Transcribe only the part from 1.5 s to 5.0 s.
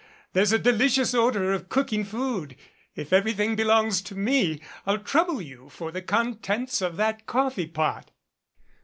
of cooking food. If everything belongs to me, I'll